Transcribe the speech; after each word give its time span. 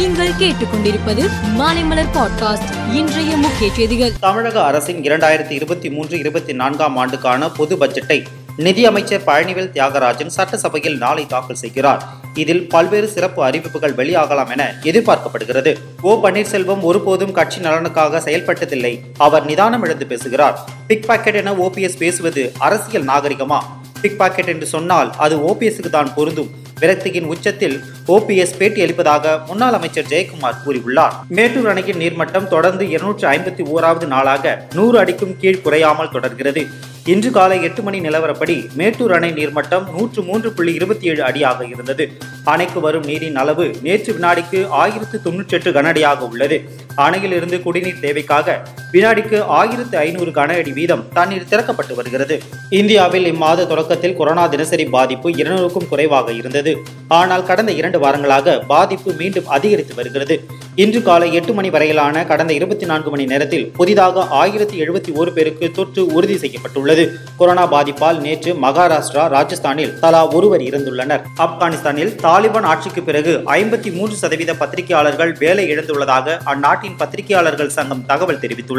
நீங்கள் 0.00 0.32
கேட்டுக்கொண்டிருப்பது 0.32 1.30
மாலைமலர் 1.58 2.06
பாட்காஸ்ட் 2.14 2.92
இன்றைய 2.92 3.36
முக்கிய 3.36 3.72
செய்திகள். 3.74 4.12
தமிழக 4.20 4.64
அரசின் 4.64 5.02
இரண்டாயிரத்தி 5.02 5.50
இருபத்தி 5.50 5.90
மூன்று 5.90 6.18
இருபத்தி 6.18 6.52
நான்காம் 6.52 6.96
ஆண்டுக்கான 6.96 7.48
பொது 7.48 7.76
பட்ஜெட்டை 7.76 8.24
நிதியமைச்சர் 8.56 9.22
பழனிவேல் 9.26 9.70
தியாகராஜன் 9.70 10.26
சட்டசபையில் 10.26 10.98
நாளை 10.98 11.26
தாக்கல் 11.26 11.56
செய்கிறார். 11.56 12.04
இதில் 12.34 12.68
பல்வேறு 12.68 13.08
சிறப்பு 13.08 13.42
அறிவிப்புகள் 13.42 13.94
வெளியாகலாம் 13.94 14.50
என 14.50 14.74
எதிர்பார்க்கப்படுகிறது. 14.82 15.76
ஓ 16.00 16.20
பன்னீர்செல்வம் 16.22 16.80
ஒருபோதும் 16.80 17.32
கட்சி 17.32 17.60
நலனுக்காக 17.60 18.18
செயல்பட்டதில்லை. 18.18 19.00
அவர் 19.16 19.44
நிதானம் 19.44 19.82
இழந்து 19.82 20.06
பேசுகிறார். 20.06 20.68
பிக் 20.86 21.06
பாக்கெட் 21.06 21.34
என 21.34 21.52
ஓபிஎஸ் 21.52 21.96
பேசுவது 21.96 22.52
அரசியல் 22.58 23.04
நாகரிகமா? 23.04 23.58
பிக் 24.00 24.18
பாக்கெட் 24.18 24.48
என்று 24.48 24.66
சொன்னால் 24.66 25.14
அது 25.18 25.36
ஓபிஎஸ்க்கு 25.36 25.90
தான் 25.90 26.14
பொருந்தும். 26.14 26.59
விரக்தியின் 26.80 27.28
உச்சத்தில் 27.32 27.76
ஓபிஎஸ் 28.14 28.54
பேட்டியளிப்பதாக 28.58 29.34
முன்னாள் 29.48 29.76
அமைச்சர் 29.78 30.10
ஜெயக்குமார் 30.12 30.60
கூறியுள்ளார். 30.64 31.16
மேட்டூர் 31.38 31.68
அணையின் 31.72 32.00
நீர்மட்டம் 32.02 32.48
தொடர்ந்து 32.54 32.90
இருநூற்று 32.90 33.28
ஐம்பத்தி 33.28 33.64
ஓராவது 33.74 34.06
நாளாக 34.06 34.54
நூறு 34.74 34.98
அடிக்கும் 34.98 35.36
கீழ் 35.40 35.64
குறையாமல் 35.66 36.10
தொடர்கிறது. 36.10 36.64
இன்று 37.12 37.30
காலை 37.30 37.62
எட்டு 37.62 37.82
மணி 37.82 37.98
நிலவரப்படி 38.00 38.56
மேட்டூர் 38.78 39.12
அணை 39.12 39.30
நீர்மட்டம் 39.32 39.86
நூற்று 39.94 40.22
மூன்று 40.22 40.48
புள்ளி 40.52 40.72
இருபத்தி 40.74 41.06
ஏழு 41.06 41.22
அடியாக 41.22 41.66
இருந்தது. 41.66 42.04
அணைக்கு 42.44 42.80
வரும் 42.80 43.04
நீரின் 43.04 43.36
அளவு 43.36 43.66
நேற்று 43.82 44.12
வினாடிக்கு 44.12 44.68
ஆயிரத்து 44.82 45.20
தொன்னூற்றி 45.24 45.56
எட்டு 45.58 45.70
கனஅடியாக 45.70 46.28
உள்ளது. 46.28 46.58
அணையிலிருந்து 46.96 47.62
குடிநீர் 47.62 48.00
தேவைக்காக 48.00 48.62
வினாடிக்கு 48.92 49.42
ஆயிரத்து 49.42 49.98
ஐநூறு 49.98 50.30
கன 50.30 50.56
அடி 50.56 50.72
வீதம் 50.72 51.04
தண்ணீர் 51.12 51.50
திறக்கப்பட்டு 51.50 51.94
வருகிறது. 51.94 52.42
இந்தியாவில் 52.70 53.26
இம்மாத 53.32 53.66
தொடக்கத்தில் 53.66 54.16
கொரோனா 54.16 54.46
தினசரி 54.46 54.84
பாதிப்பு 54.84 55.30
இருநூறுக்கும் 55.30 55.88
குறைவாக 55.88 56.32
இருந்தது. 56.32 56.76
ஆனால் 57.08 57.44
கடந்த 57.44 57.72
இரண்டு 57.72 57.98
வாரங்களாக 57.98 58.66
பாதிப்பு 58.66 59.12
மீண்டும் 59.12 59.46
அதிகரித்து 59.46 59.94
வருகிறது. 59.94 60.46
இன்று 60.74 61.02
காலை 61.02 61.34
எட்டு 61.34 61.52
மணி 61.52 61.70
வரையிலான 61.70 62.26
கடந்த 62.26 62.52
இருபத்தி 62.52 62.86
நான்கு 62.86 63.10
மணி 63.10 63.24
நேரத்தில் 63.24 63.70
புதிதாக 63.70 64.26
ஆயிரத்தி 64.26 64.82
எழுபத்தி 64.82 65.12
ஒரு 65.12 65.32
பேருக்கு 65.32 65.70
தொற்று 65.70 66.06
உறுதி 66.06 66.38
செய்யப்பட்டுள்ளது. 66.38 67.12
கொரோனா 67.36 67.72
பாதிப்பால் 67.72 68.18
நேற்று 68.18 68.52
மகாராஷ்டிரா 68.52 69.24
ராஜஸ்தானில் 69.36 69.98
தலா 69.98 70.28
ஒருவர் 70.28 70.60
இறந்துள்ளனர். 70.60 71.22
ஆப்கானிஸ்தானில் 71.38 72.14
தாலிபான் 72.22 72.68
ஆட்சிக்கு 72.72 73.02
பிறகு 73.02 73.34
ஐம்பத்தி 73.46 73.92
மூன்று 73.92 74.16
சதவீத 74.16 74.54
பத்திரிகையாளர்கள் 74.54 75.38
வேலை 75.38 75.76
இழந்துள்ளதாக 75.76 76.38
அந்நாட்டின் 76.44 76.96
பத்திரிகையாளர்கள் 76.96 77.74
சங்கம் 77.78 78.06
தகவல் 78.06 78.38
தெரிவித்துள்ளது. 78.38 78.78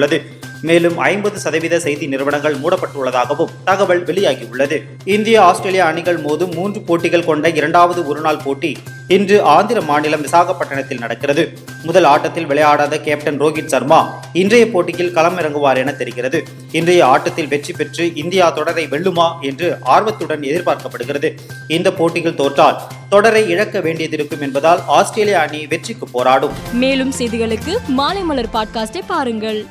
மேலும் 0.61 0.97
ஐம்பது 0.97 1.39
சதவீத 1.39 1.80
செய்தி 1.80 2.07
நிறுவனங்கள் 2.07 2.55
மூடப்பட்டுள்ளதாகவும் 2.55 3.49
தகவல் 3.66 4.03
வெளியாகியுள்ளது. 4.03 4.81
இந்திய 5.05 5.44
ஆஸ்திரேலியா 5.44 5.85
அணிகள் 5.85 6.23
மோதும் 6.23 6.55
மூன்று 6.55 6.81
போட்டிகள் 6.81 7.25
கொண்ட 7.25 7.49
இரண்டாவது 7.49 8.07
ஒருநாள் 8.07 8.41
போட்டி 8.44 8.77
இன்று 9.07 9.44
ஆந்திர 9.44 9.81
மாநிலம் 9.81 10.25
விசாகப்பட்டினத்தில் 10.25 10.99
நடக்கிறது. 10.99 11.53
முதல் 11.83 12.03
ஆட்டத்தில் 12.03 12.47
விளையாடாத 12.47 13.02
கேப்டன் 13.02 13.41
ரோஹித் 13.41 13.66
சர்மா 13.66 14.19
இன்றைய 14.33 14.69
போட்டியில் 14.69 15.16
களமிறங்குவார் 15.16 15.77
என 15.77 15.91
தெரிகிறது. 15.91 16.44
இன்றைய 16.72 17.05
ஆட்டத்தில் 17.05 17.47
வெற்றி 17.47 17.73
பெற்று 17.73 18.16
இந்தியா 18.16 18.49
தொடரை 18.49 18.88
வெல்லுமா 18.88 19.39
என்று 19.41 19.77
ஆர்வத்துடன் 19.81 20.39
எதிர்பார்க்கப்படுகிறது. 20.39 21.38
இந்த 21.67 21.94
போட்டியில் 21.94 22.35
தோற்றால் 22.35 22.81
தொடரை 23.09 23.49
இழக்க 23.49 23.79
வேண்டியதிருக்கும் 23.79 24.41
என்பதால் 24.41 24.81
ஆஸ்திரேலிய 24.88 25.39
அணி 25.39 25.67
வெற்றிக்கு 25.67 26.07
போராடும். 26.07 26.52
மேலும் 26.73 27.13
செய்திகளுக்கு 27.17 27.77
மாலைமலர் 27.97 28.53
பாட்காஸ்டை 28.53 29.02
பாருங்கள். 29.07 29.66